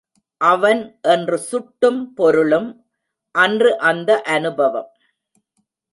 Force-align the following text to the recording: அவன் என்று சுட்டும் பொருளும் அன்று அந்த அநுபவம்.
அவன் 0.41 0.99
என்று 1.01 1.37
சுட்டும் 1.37 2.13
பொருளும் 2.13 2.69
அன்று 3.35 3.79
அந்த 3.79 4.21
அநுபவம். 4.21 4.89